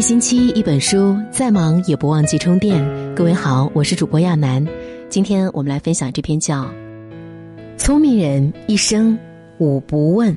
[0.00, 2.82] 一星期一本书，再忙也不忘记充电。
[3.14, 4.66] 各位好，我是主播亚楠，
[5.10, 6.64] 今天我们来分享这篇叫
[7.76, 9.18] 《聪明人一生
[9.58, 10.34] 五不问》。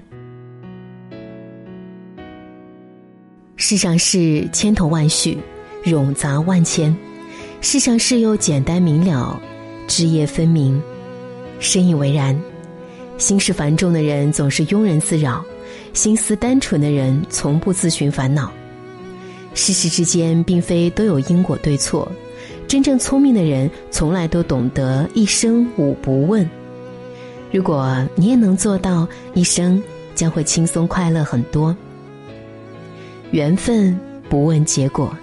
[3.56, 5.38] 世上事千头万绪，
[5.86, 6.94] 冗杂万千；
[7.62, 9.40] 世上事又简单明了，
[9.88, 10.78] 枝叶分明。
[11.62, 12.38] 深以为然。
[13.18, 15.42] 心事繁重的人总是庸人自扰，
[15.94, 18.52] 心思单纯的人从不自寻烦恼。
[19.54, 22.12] 世事之间并非都有因果对错，
[22.68, 26.50] 真正聪明的人从来都懂得一生五不问。
[27.52, 29.82] 如果你也能做到，一生
[30.16, 31.76] 将会轻松快乐很多。
[33.32, 35.16] 缘分不问结果。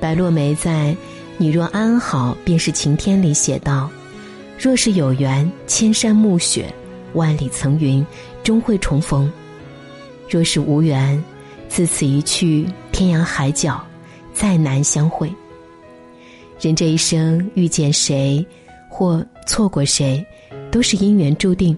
[0.00, 0.92] 白落梅在
[1.36, 3.90] 《你若安好便是晴天》里写道。
[4.58, 6.72] 若是有缘，千山暮雪，
[7.14, 8.06] 万里层云，
[8.42, 9.28] 终会重逢；
[10.28, 11.22] 若是无缘，
[11.74, 13.84] 自此一去，天涯海角，
[14.32, 15.28] 再难相会。
[16.60, 18.46] 人这一生遇见谁，
[18.88, 20.24] 或错过谁，
[20.70, 21.76] 都是因缘注定。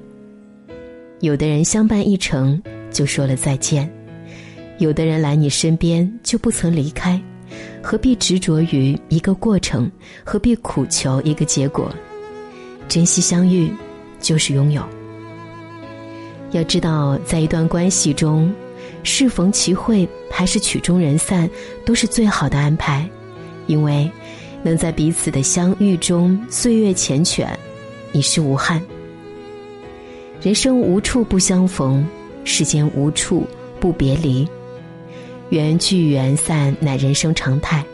[1.20, 3.88] 有的人相伴一程，就说了再见；
[4.76, 7.18] 有的人来你身边，就不曾离开。
[7.82, 9.90] 何必执着于一个过程？
[10.22, 11.90] 何必苦求一个结果？
[12.86, 13.72] 珍惜相遇，
[14.20, 14.82] 就是拥有。
[16.50, 18.52] 要知道，在一段关系中，
[19.06, 21.48] 适逢其会还是曲终人散，
[21.84, 23.08] 都是最好的安排，
[23.68, 24.10] 因为
[24.62, 27.46] 能在彼此的相遇中岁月缱绻，
[28.12, 28.82] 已是无憾。
[30.42, 32.04] 人生无处不相逢，
[32.44, 33.46] 世间无处
[33.78, 34.46] 不别离，
[35.50, 37.84] 缘聚缘散乃人生常态。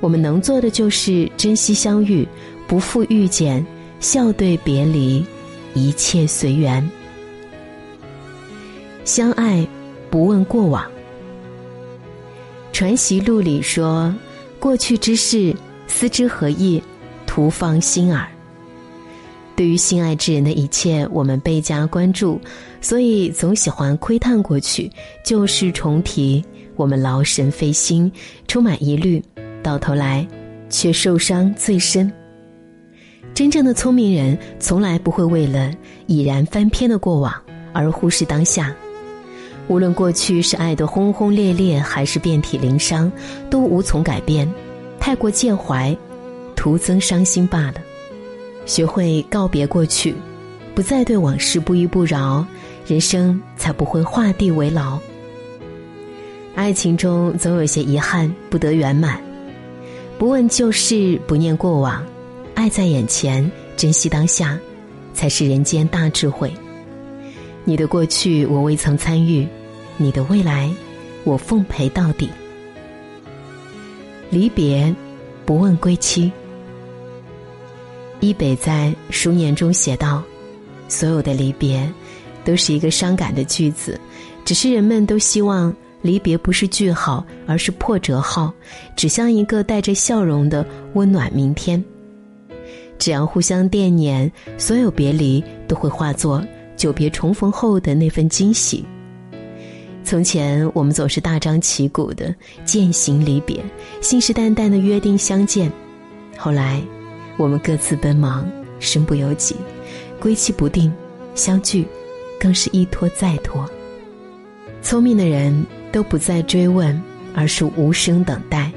[0.00, 2.26] 我们能做的就是珍惜相遇，
[2.68, 3.64] 不负遇见。
[4.00, 5.24] 笑对别离，
[5.72, 6.90] 一切随缘。
[9.04, 9.66] 相爱
[10.14, 10.88] 不问过往。
[12.72, 14.14] 传习录里说
[14.60, 15.52] ：“过去之事，
[15.88, 16.80] 思之何益？
[17.26, 18.24] 徒放心耳。”
[19.56, 22.40] 对于心爱之人的一切，我们倍加关注，
[22.80, 24.88] 所以总喜欢窥探过去，
[25.24, 26.44] 旧事重提，
[26.76, 28.08] 我们劳神费心，
[28.46, 29.20] 充满疑虑，
[29.64, 30.24] 到头来
[30.70, 32.08] 却受伤最深。
[33.34, 35.72] 真正的聪明人，从来不会为了
[36.06, 37.34] 已然翻篇的过往
[37.72, 38.72] 而忽视当下。
[39.66, 43.10] 无论过去是爱的轰轰烈烈，还是遍体鳞伤，
[43.48, 44.48] 都无从改变。
[45.00, 45.96] 太过介怀，
[46.54, 47.74] 徒增伤心罢了。
[48.66, 50.14] 学会告别过去，
[50.74, 52.46] 不再对往事不依不饶，
[52.86, 54.98] 人生才不会画地为牢。
[56.54, 59.20] 爱情中总有些遗憾不得圆满，
[60.18, 62.04] 不问旧事，不念过往。
[62.54, 64.58] 爱在眼前，珍惜当下，
[65.12, 66.52] 才是人间大智慧。
[67.64, 69.48] 你的过去我未曾参与，
[69.96, 70.70] 你的未来
[71.24, 72.28] 我奉陪到底。
[74.30, 74.94] 离别，
[75.46, 76.30] 不问归期。
[78.20, 80.22] 一北在《书念》中写道
[80.88, 81.90] ：“所有的离别，
[82.44, 83.98] 都是一个伤感的句子，
[84.44, 88.52] 只是人们都希望离别不是句号，而是破折号，
[88.96, 91.82] 指向一个带着笑容的温暖明天。”
[92.98, 96.42] 只要互相惦念，所有别离都会化作
[96.76, 98.84] 久别重逢后的那份惊喜。
[100.04, 103.64] 从前我们总是大张旗鼓的渐行离别，
[104.00, 105.72] 信誓旦旦的约定相见。
[106.36, 106.82] 后来，
[107.38, 108.46] 我们各自奔忙，
[108.78, 109.56] 身不由己，
[110.20, 110.92] 归期不定，
[111.34, 111.86] 相聚
[112.38, 113.68] 更是一拖再拖。
[114.82, 117.00] 聪明的人都不再追问，
[117.34, 118.70] 而是无声等待，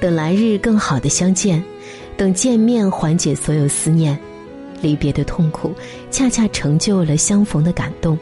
[0.00, 1.62] 等来日更好的相见。
[2.16, 4.16] 等见面，缓解所有思念；
[4.80, 5.74] 离别的痛苦，
[6.10, 8.18] 恰恰成就了相逢的感动。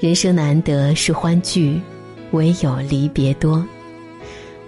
[0.00, 1.80] 人生难得是欢聚，
[2.32, 3.66] 唯有离别多。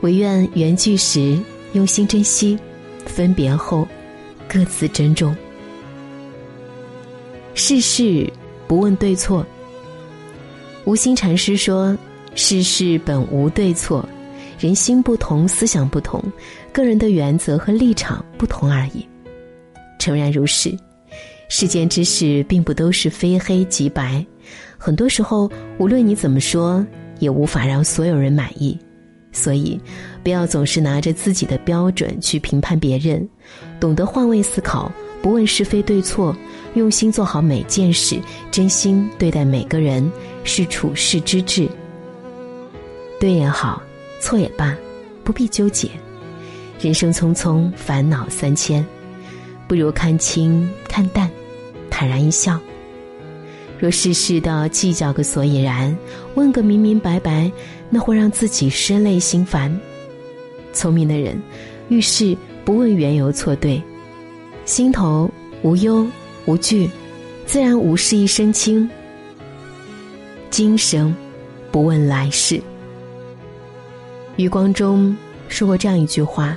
[0.00, 1.38] 唯愿缘聚时
[1.72, 2.58] 用心珍惜，
[3.04, 3.87] 分别后
[4.48, 5.37] 各自珍重。
[7.54, 8.32] 世事
[8.66, 9.44] 不问对错。
[10.84, 11.97] 无心禅师说
[12.34, 14.08] ：“世事本无对错。”
[14.58, 16.22] 人心不同，思想不同，
[16.72, 19.06] 个人的原则和立场不同而已。
[20.08, 20.75] 诚然如是，
[21.50, 24.25] 世间之事并不都是非黑即白，
[24.78, 26.82] 很多时候无论你怎么说，
[27.19, 28.78] 也无法让所有人满意。
[29.32, 29.78] 所以，
[30.25, 33.28] 不要总是拿着自己的标准去评判别人，
[33.78, 34.90] 懂得换位思考，
[35.20, 36.34] 不问是非对错，
[36.72, 38.19] 用心做好每件事，
[38.50, 40.10] 真心对待每个人，
[40.43, 41.69] 是处世之志。
[43.20, 43.82] 对也好。
[44.20, 44.75] 错也罢，
[45.22, 45.90] 不必纠结。
[46.81, 48.84] 人生匆匆，烦恼三千，
[49.69, 51.31] 不如看清看淡，
[51.91, 52.59] 坦然一笑。
[53.79, 55.97] 若事事都要计较个所以然，
[56.35, 57.53] 问个明明白白，
[57.91, 59.79] 那会让自己身累心烦。
[60.73, 61.41] 聪明的人，
[61.88, 63.81] 遇事不问缘由错对，
[64.65, 65.31] 心头
[65.62, 66.05] 无忧
[66.47, 66.91] 无惧，
[67.47, 68.88] 自然无事一身轻。
[70.50, 71.15] 今生
[71.70, 72.61] 不问来世。
[74.37, 75.17] 余光中
[75.49, 76.56] 说过这样一句话：“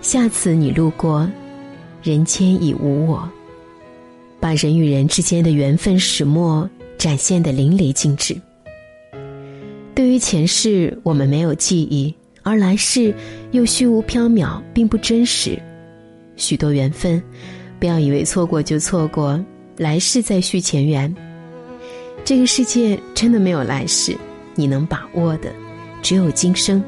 [0.00, 1.28] 下次你路过，
[2.02, 3.28] 人间已无我。”
[4.40, 6.68] 把人与人之间的缘分始末
[6.98, 8.36] 展现的淋漓尽致。
[9.94, 12.12] 对于前世，我们没有记忆，
[12.42, 13.14] 而来世
[13.52, 15.56] 又虚无缥缈，并不真实。
[16.36, 17.22] 许多缘分，
[17.78, 19.38] 不要以为错过就错过，
[19.76, 21.14] 来世再续前缘。
[22.24, 24.16] 这个世界真的没有来世，
[24.56, 25.52] 你能把握的，
[26.02, 26.82] 只有今生。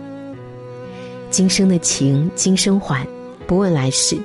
[1.31, 3.06] 今生的情，今生还，
[3.46, 4.17] 不问来世；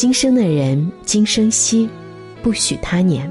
[0.00, 1.86] 今生的人，今生惜。
[2.42, 3.30] 不许他年。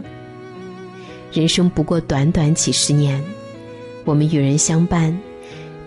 [1.34, 3.20] 人生不过短短几十年，
[4.06, 5.20] 我们与人相伴，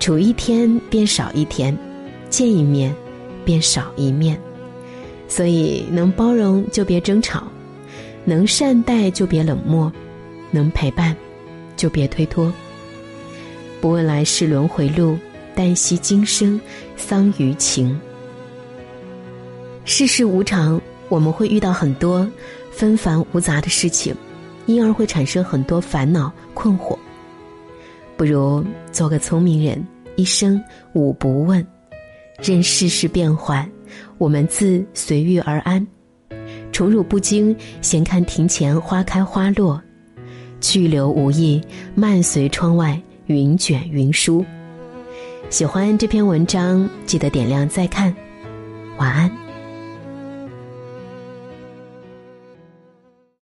[0.01, 1.79] 处一天便少一天，
[2.29, 2.93] 见一面
[3.45, 4.37] 便少一面。
[5.29, 7.47] 所以，能包容就别争吵，
[8.25, 9.93] 能善待就别冷漠，
[10.51, 11.17] 能陪伴
[11.77, 12.53] 就别推脱。
[13.81, 15.17] 不问来世轮回路，
[15.55, 16.61] 但惜今生
[16.97, 17.97] 桑榆情。
[19.85, 22.29] 世事无常，我们会遇到很多。
[22.71, 24.15] 纷繁无杂的事情，
[24.65, 26.97] 因而会产生很多烦恼困惑。
[28.17, 29.87] 不如做个聪明人，
[30.17, 30.63] 一生
[30.95, 31.65] 五不问，
[32.41, 33.69] 任世事变幻，
[34.17, 35.87] 我们自随遇而安。
[36.73, 39.79] 宠辱不惊，闲看庭前花开花落；
[40.63, 41.61] 去留无意，
[41.95, 44.43] 慢随窗外云卷云舒。
[45.51, 48.15] 喜欢这篇文章，记得点亮再看。
[48.97, 49.31] 晚安。